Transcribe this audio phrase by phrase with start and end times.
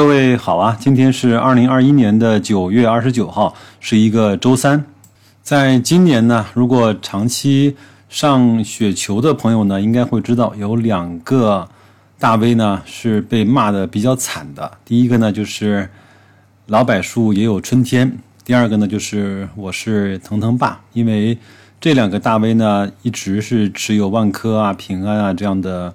[0.00, 4.82] 各位好啊，今天是二零二一年的九月二十九号，是一个周三。
[5.42, 7.76] 在今年呢，如果长期
[8.08, 11.68] 上雪球的朋友呢，应该会知道有两个
[12.18, 14.78] 大 V 呢是被骂的比较惨的。
[14.86, 15.86] 第一个呢就是
[16.68, 18.10] 老柏树也有春天，
[18.42, 20.80] 第二个呢就是我是腾腾爸。
[20.94, 21.36] 因为
[21.78, 25.94] 这两个大 V 呢一直是持有万科啊、平安啊这样的。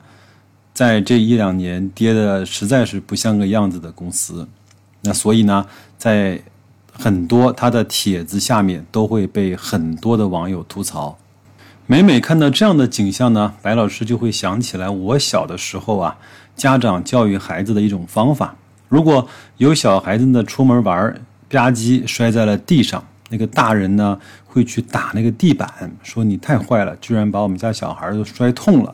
[0.76, 4.46] 在这一两年跌的实在是不像个样子的公司，
[5.04, 5.66] 那所以呢，
[5.98, 6.42] 在
[6.92, 11.18] 很多他的帖子下面都会被很多的网友吐槽。
[11.88, 16.18] 每每看到这样的景象呢，白老师就会想起来我小的时候啊，
[16.58, 18.54] 家长教育孩子的一种方法：
[18.90, 21.16] 如果有小孩子呢出门玩，
[21.48, 25.70] 吧唧摔在了地上，那个大人呢会去打那个地板，
[26.04, 28.94] 说你太坏了，居然把我们家小孩都摔痛了。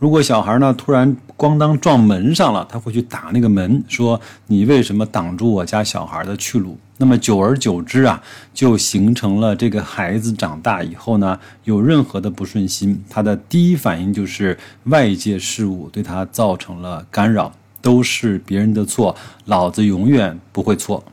[0.00, 6.78] 如果小孩呢突然咣当撞门上了，他会去打那个门，说你为什么挡住我家小孩的去路？
[6.96, 8.22] 那么久而久之啊，
[8.54, 21.04] 就形成了这个孩子长大以后呢，有任何的不顺心，他的第一反应就是外界事物对他造成了干扰，都是别人的错，老子永远不会错。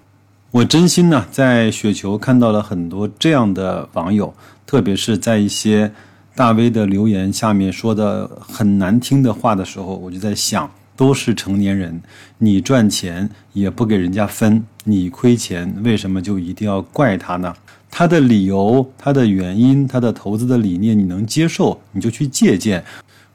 [0.52, 4.34] 我真心呢在雪球看到了很多这样的网友，
[4.66, 5.92] 特别是在一些。
[6.38, 12.00] 大 V 的留言下面说的很难听的话的时候，我就在想，都是成年人，
[12.38, 17.52] 你赚钱也不给人家分，你亏钱为什么就一定要怪他呢？
[17.90, 22.80] 他的理由、他的原因、他的投资的理念你能接受，你就去借鉴；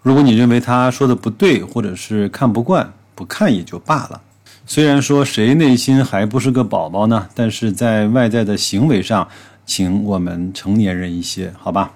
[0.00, 4.20] 如果你认为他说的不对，或者是看不惯，不看也就罢了。
[4.64, 9.27] 虽然说谁内心还不是个宝宝呢，但是在外在的行为上，
[9.67, 11.92] 请我们成年人一些，好吧？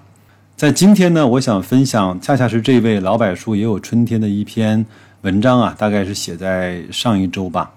[0.57, 4.83] 在今天呢，我想分享，恰恰是这位老柏树也有春天的一篇
[5.21, 7.71] 文章啊，大概是写在上一周吧，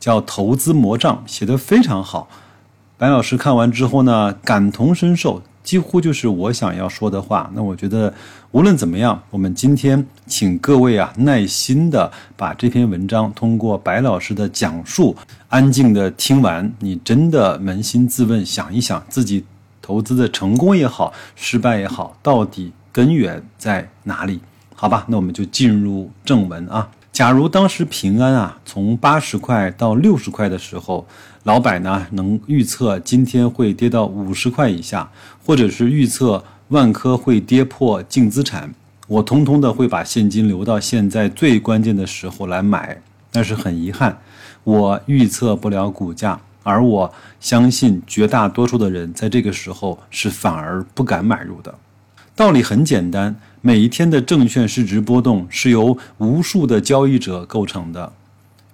[0.00, 2.28] 叫《投资魔杖》，写得非常好。
[2.98, 7.48] 白老师看完之后呢，感同身受，几乎就是我想要说的话。
[7.54, 8.12] 那我觉得，
[8.50, 15.16] 无论怎么样，我们今天请各位啊，耐心的把这篇文章通过白老师的讲述，
[15.50, 19.44] 安静的听完，你真的扪心自问，想一想自己。
[19.84, 24.40] 投资的成功也好，失败也好，到底根源在哪里？
[24.74, 26.88] 好吧，那我们就进入正文啊。
[27.12, 31.06] 假如当时平安啊从八十块到六十块的时候，
[31.42, 35.10] 老板呢能预测今天会跌到五十块以下，
[35.44, 38.74] 或者是预测万科会跌破净资产，
[39.06, 43.02] 我通通的会把现金留到现在最关键的时候来买。
[43.30, 44.16] 但是很遗憾，
[44.62, 46.40] 我预测不了股价。
[46.64, 51.72] 而我相信绝大多数的人在这个时候是反而不敢买入的。
[52.34, 58.12] 道理很简单，每一天的证券市值波动是由无数的交易者构成的。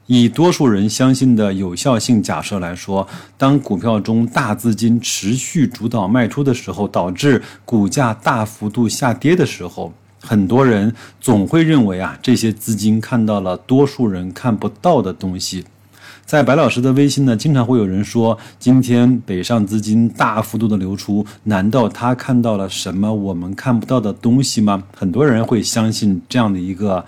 [0.06, 3.06] 以多数人相信的有效性假设来说，
[3.36, 15.64] 当股票中大资金持续主导卖出的时候，导致股价大幅度下跌的时候，很多人总会认为啊，这些资金看到了多数人看不到的东西。
[16.30, 24.80] 在白老师的微信呢，经常会有人说，今天北上资金大幅度的流出，难道他看到了什么我们看不到的东西吗？
[24.96, 27.04] 很多人会相信这样的一个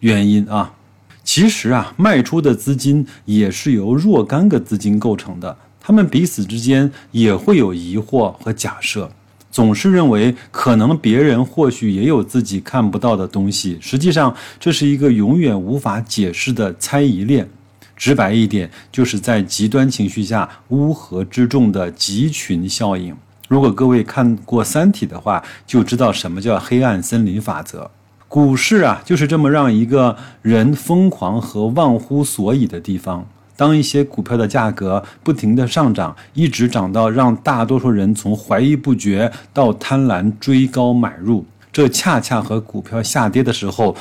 [0.00, 0.74] 原因啊。
[1.22, 9.08] 其实啊，卖出的资金也是由若干个资金构成的，他们彼此之间也会有疑惑和假设，
[9.52, 13.78] 总是认为可能别人或许也有自己看不到的东西。
[13.80, 17.48] 实际上，这是一个永远无法解释的猜疑链。
[17.96, 23.16] 直白一点，就是在极端情绪下乌合之众的集群效应。
[23.48, 27.90] 如果各位看过《三体》的话，就知道什么叫黑暗森林法则。
[28.26, 33.24] 股市啊，就是这么让一个人疯狂和忘乎所以的地方。
[33.56, 43.94] 当一些股票的价格不停的上涨，一直涨到让大多数人从怀疑不决到贪婪追高买入，这恰恰和股票下跌的时候。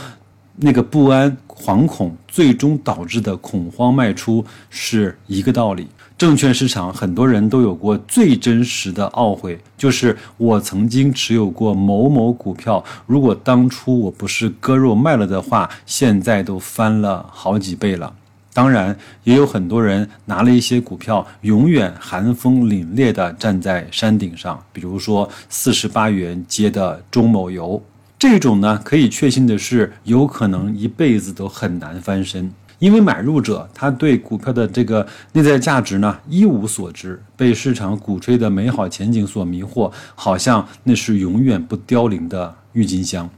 [0.56, 5.88] 那个不安、惶恐，最终导致的恐慌卖出是一个道理。
[6.16, 18.14] 证券市场很多人都有过最真实的懊悔，就是我曾经持有过某某股票，如果当初我不是割肉卖了的话，现在都翻了好几倍了。
[18.54, 27.82] 当然，也有很多人拿了一些股票，永远寒风凛冽地站在山顶上，比如说四十八元接的中某油。
[28.24, 32.50] 这种呢，可以确信的是，有可能一辈子都很难翻身，
[32.80, 43.30] 因为买入者他对股票的这个内在价值呢一无所知，被市场鼓吹的美好前景所迷惑，好像那是永远不凋零的郁金香。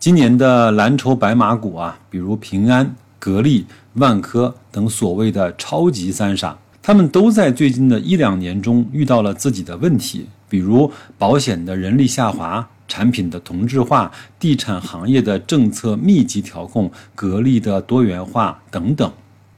[0.00, 3.64] 今年的蓝筹白马股啊，比如平安、格力、
[3.94, 14.10] 万科等所谓的超级三傻，他们都在最近的一两年中遇到了自己的问题，比如保险的人力下滑、产品的同质化、
[14.40, 19.10] 地产行业的政策密集调控、格力的多元化等等。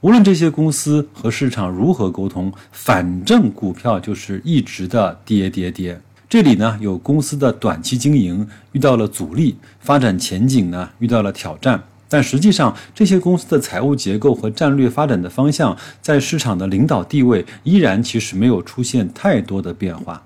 [0.02, 5.98] 无论这些公司和市场如何沟通，反正股票就是一直的跌跌跌。
[6.28, 20.20] 这里呢，有公司的短期经营遇到了阻力，发展前景呢遇到了挑战，但实际上这些公司的财务结构和战略发展的方向，在市场的领导地位依然其实没有出现太多的变化。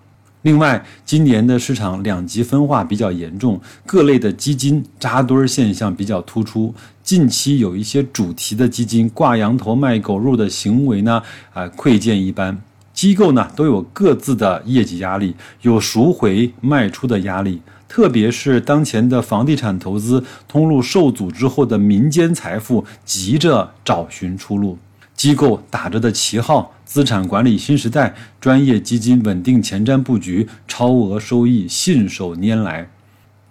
[0.47, 6.73] 另外，今年的市场两极分化比较严重，各类的基金扎堆现象比较突出。
[7.03, 11.21] 近期有一些主题的基金挂羊头卖狗肉的行为呢，
[11.53, 12.57] 啊，窥见一斑。
[12.95, 24.79] 机构呢都有各自的业绩压力，有赎回卖出的压力，特别是当前的房地产投资通路受阻之后的民间财富急着找寻出路，
[25.17, 32.89] 机构打着的旗号，资产管理新时代，专业基金稳定前瞻布局，超额收益信手拈来，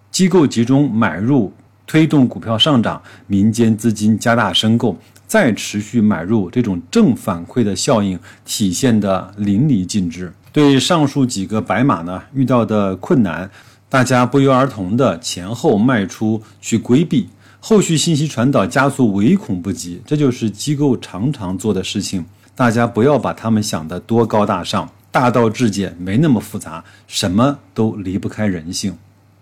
[0.10, 1.52] 机构集中买入
[1.86, 4.98] 推动股票上涨，民间资金加大申购。
[5.28, 10.32] 再持续买入，这种正反馈的效应体现的淋漓尽致。
[10.54, 13.50] 对上述几个白马呢遇到的困难，
[13.90, 17.28] 大家不约而同的前后卖出去规避，
[17.60, 20.00] 后续信息传导加速，唯恐不及。
[20.06, 22.24] 这就是机构常常做的事情。
[22.56, 28.98] 大家不要把他们想得多高大上，大道至简，没那么复杂，什么都离不开人性。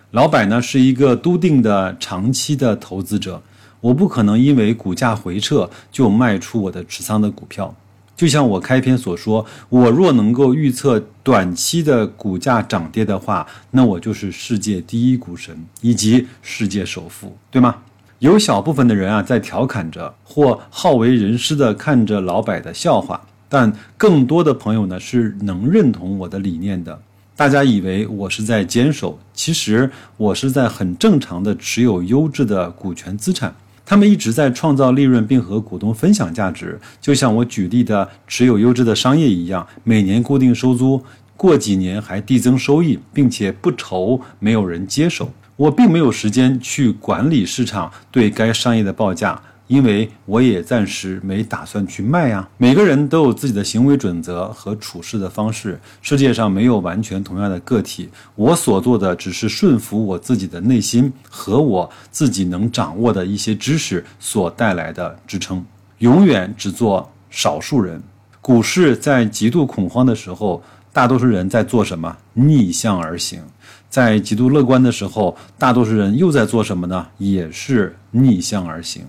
[0.10, 3.42] 老板呢是一个笃定的长期的投资者。
[3.81, 7.75] 我不可能因为股价回撤就卖出我的持仓的股票，
[8.15, 17.75] 就像我开篇所说，我若能够预测短期的股价涨跌的话，那我就是世界第一股神以及世界首富，对吗？
[18.24, 26.98] 有小部分的人啊在调侃着或好为人师的看着老百的笑话，但更多的朋友呢是能认同我的理念的。
[27.36, 33.54] 大家以为我是在坚守，其实我是在很正常的持有优质的股权资产。
[33.86, 41.04] 他们一直在创造利润，并和股东分享价值，就像我举例的持有优质的商业一样，每年固定收租，
[41.36, 45.30] 过几年还递增收益，并且不愁没有人接手。
[45.63, 49.42] 我并没有时间去管理市场对该商业的报价。
[49.68, 52.48] 因为我也暂时没打算去卖呀。
[52.57, 58.10] 每个人都有自己的行为准则和处事的方式，世界上没有完全同样的个体。
[58.36, 65.65] 我所做的只是顺服我自己的内心和我自己能掌握的一些知识所带来的支撑。
[66.00, 68.04] 永远只做少数人。
[68.42, 70.62] 股市在极度恐慌的时候，
[70.94, 72.16] 大多数人在做什么？
[72.34, 73.42] 逆向而行。
[73.90, 77.06] 在极度乐观的时候，大多数人又在做什么呢？
[77.18, 79.04] 也是逆向而行。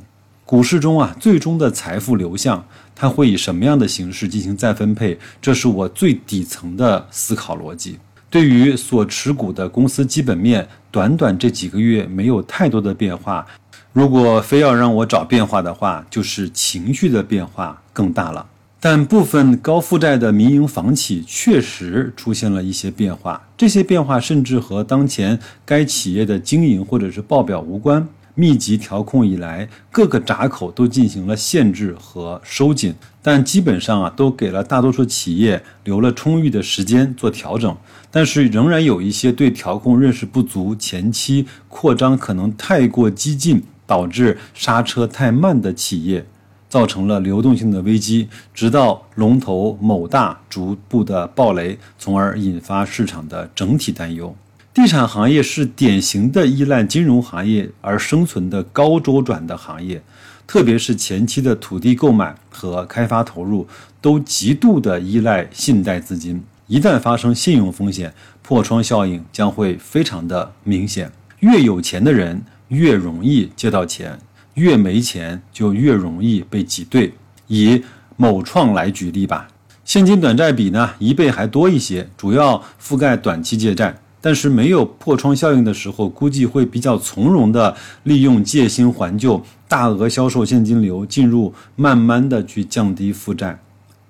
[0.46, 2.62] 股市中啊，最终的财富流向，
[2.94, 5.18] 它会以什么样的形式进行再分配？
[5.40, 7.98] 这是我最底层的思考逻辑。
[8.30, 13.46] 对于所持股的公司基本面，短短这几个月没有太多的变化。
[13.92, 18.44] 如果非要让我找变化的话，就是情绪的变化更大了。
[18.86, 28.06] 但部分高负债的民营房企确实出现了一些变化，这些变化甚至和当前该企业的经营或者是报表无关。
[28.34, 37.74] 密集调控以来，各个闸口都进行了限制和收紧，但基本上啊，都给了大多数企业留了充裕的时间做调整。
[38.10, 46.26] 但是仍然有一些对调控认识不足、前期扩张可能太过激进，导致刹车太慢的企业，
[46.74, 54.34] 造成了流动性的危机，直到龙头某大逐步的暴雷，从而引发市场的整体担忧。
[54.74, 60.02] 地产行业是典型的依赖金融行业而生存的高周转的行业，
[60.48, 63.68] 特别是前期的土地购买和开发投入
[64.00, 66.42] 都极度的依赖信贷资金。
[66.66, 68.12] 一旦发生信用风险，
[68.42, 71.12] 破窗效应将会非常的明显。
[71.38, 74.18] 越有钱的人越容易借到钱，
[74.54, 77.12] 越没钱就越容易被挤兑。
[77.46, 77.82] 以
[78.16, 79.48] 某创来举例吧，
[79.84, 83.94] 现金短债比呢一倍还多一些，主要覆盖短期借债。
[84.20, 93.60] 但是没有破窗效应的时候，估计会比较从容的利用借新还旧、大额销售现金流进入，慢慢的去降低负债。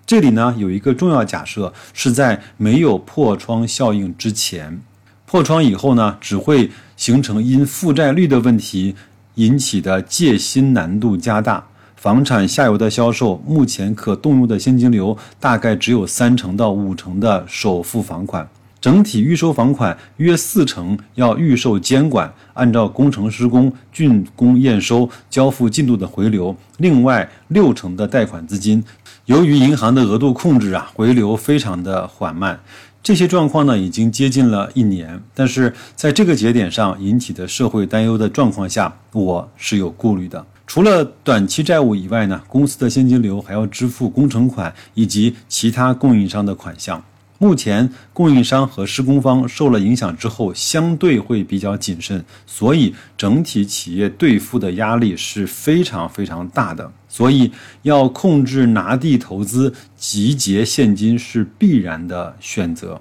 [0.07, 4.81] 这里呢有一个重要假设，是在没有破窗效应之前，
[5.27, 8.95] 破窗以后呢，只会形成因负债率的问题
[9.35, 11.65] 引起的借新难度加大。
[11.97, 18.47] 房产下游的销售目前可动用的现金流大概只有三成到五成的首付房款。
[18.79, 26.55] 整体预收房款约四成要预售监管，按照工程施工、竣工验收、交付进度的回流。
[26.77, 28.85] 另外六成的贷款资金，
[29.25, 32.61] 由于银行的额度控制啊，回流非常的缓慢。
[33.05, 40.43] 这些状况呢，已经接近了一年，但是在这个节点上引起的社会担忧的状况下，我是有顾虑的。
[40.67, 47.05] 除了短期债务以外呢，公司的现金流还要支付工程款以及其他供应商的款项。
[47.37, 56.91] 目前供应商和施工方受了影响之后，相对会比较谨慎，所以整体企业兑付的压力是非常非常大的。
[57.15, 57.49] 所以
[57.83, 63.01] 要控制拿地投资、集结现金是必然的选择，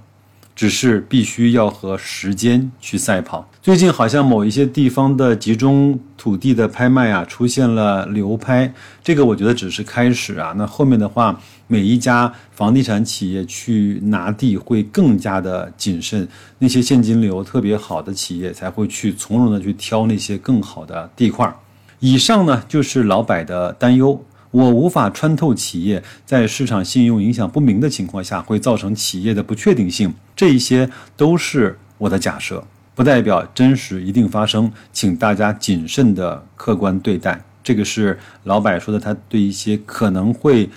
[0.55, 3.49] 只是必须要和时间去赛跑。
[3.59, 8.71] 最近好像某一些地方的集中土地的拍卖啊，出现了流拍，
[9.03, 10.53] 这个我觉得只是开始啊。
[10.55, 16.27] 那后面的话，每一家房地产企业去拿地会更加的谨慎，
[16.59, 21.55] 那些现金流特别好的企业才会去从容的去挑那些更好的地块儿。
[22.03, 32.61] 以上呢就是老百的担忧，我无法穿透企业在市场信用影响不明的情况下会造成企业的不确定性，这一些都是我的假设，
[32.93, 37.41] 不代表真实一定发生，请大家谨慎的客观对待。
[37.63, 40.69] 这个是老百说的，他对一些可能会，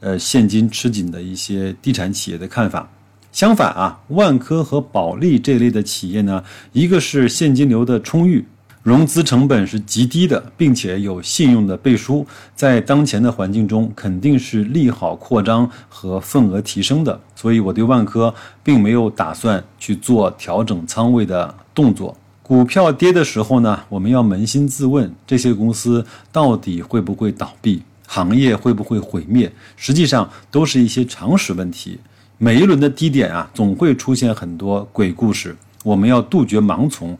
[0.00, 2.86] 呃现金吃紧的一些地产企业的看法。
[3.32, 8.44] 相反啊，万科和保利这类的企业呢，一个是现金流的充裕。
[8.84, 17.18] 融资成本是极低的，并且有信用的背书，在当前的环境中肯定是利好扩张和份额提升的。
[17.34, 22.14] 所以，我对万科并没有打算去做调整仓位的动作。
[22.42, 27.82] 股票跌的时候呢，我们要扪心自问：这些公司到底会不会倒闭？
[28.06, 29.50] 行业会不会毁灭？
[29.78, 31.98] 实际上，都是一些常识问题。
[32.36, 37.16] 每一轮的低点啊，总会出现很多鬼故事，我们要杜绝盲从。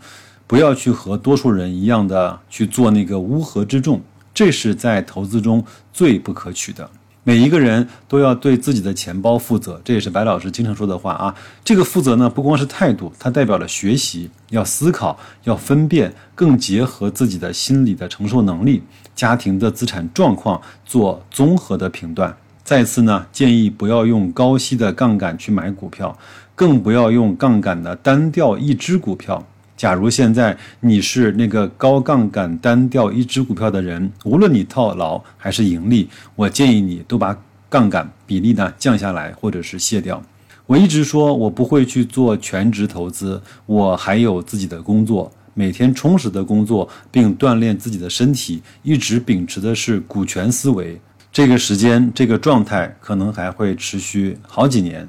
[0.54, 4.00] 不要去和多数人一样的去做那个乌合之众，
[4.32, 6.88] 这是在投资中最不可取的。
[7.25, 11.34] 每一个人都要对自己的钱包负责，这也是白老师经常说的话啊。
[11.64, 18.80] 这个负责呢，不光是态度，它代表了学习，要思考，要分辨，更结合自己的心理的承受能力、
[19.16, 22.32] 家庭的资产状况做综合的评断。
[22.62, 26.16] 再次呢，建议不要用高息的杠杆去买股票，
[26.54, 29.44] 更不要用杠杆的单调一只股票。
[29.76, 37.37] 假如现在你是那个高杠杆单调一只股票的人，无论你套牢还是盈利，我建议你都把
[37.69, 40.23] 杠杆比例呢降下来，或者是卸掉。
[40.66, 50.99] 我一直说我不会去做全职投资，我还有自己的工作，每天充实的工作，并锻炼自己的身体，一直秉持的是股权思维。
[51.33, 55.07] 这个时间，这个状态可能还会持续好几年。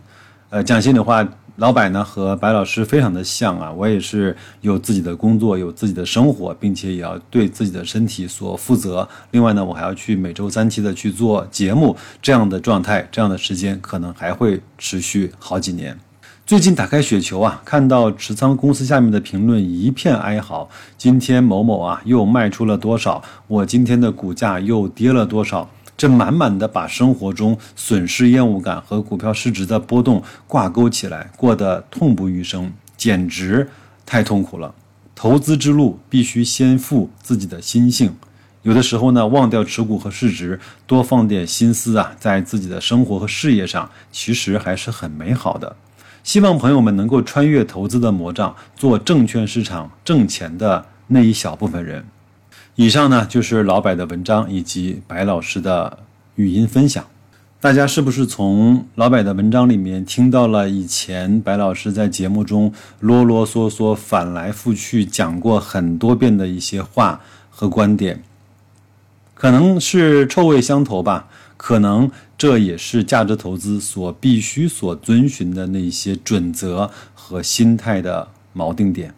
[0.50, 1.26] 呃，讲心里话。
[1.58, 9.08] 老板呢和白老师非常的像啊，我也是有自己的工作，有自己的生活，并且也要对自己的身体所负责。
[9.32, 15.98] 另外呢，我还要去每周三期的去做节目，这样的状态，这样的时间可能还会持续好几年。
[16.46, 20.70] 最近打开雪球啊，看到持仓公司下面的评论一片哀嚎。
[20.98, 23.24] 今天某某啊又卖出了多少？
[23.48, 25.68] 我今天的股价又跌了多少？
[25.98, 33.70] 这满满的把生活中损失厌恶感和股票市值的波动挂钩起来，过得痛不欲生，简直
[34.06, 34.76] 太痛苦了。
[35.16, 38.14] 投资之路必须先富自己的心性，
[38.64, 45.78] 有的时候呢，忘掉持股和市值，多放点心思啊，在自己的生活和事业上，其实还是很美好的。
[46.24, 52.04] 希望朋友们能够穿越投资的魔障，做证券市场挣钱的那一小部分人。
[52.76, 56.00] 以上呢就是老白的文章以及白老师的
[56.36, 57.06] 语音分享，
[57.62, 68.22] 大家是不是从老白的文章里面听到了以前白老师在节目中啰啰嗦嗦、反来覆去讲过很多遍的一些话和观点？
[69.34, 79.14] 可能是臭味相投吧，可能这也是价值投资所必须所遵循的那些准则和心态的锚定点。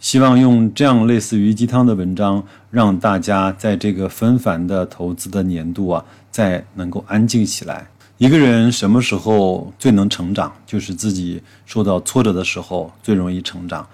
[0.00, 7.86] 希望用这样类似于鸡汤的文章，让大家在这个纷繁的投资的年度啊，再能够安静起来。
[8.16, 10.50] 一个人什么时候最能成长？
[10.66, 13.86] 就是自己受到挫折的时候最容易成长。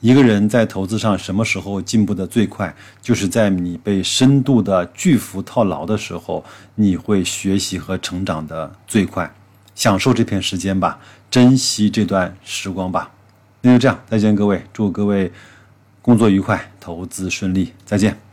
[0.00, 2.72] 一个人在投资上什么时候进步的最快？
[3.02, 6.44] 就是在你被深度的巨幅套牢的时候，
[6.76, 9.28] 你会学习和成长的最快。
[9.74, 13.10] 享受这片时间吧，珍惜这段时光吧。
[13.68, 15.30] 那就这样，再见各位，祝各位
[16.00, 18.27] 工作愉快，投资顺利，再见。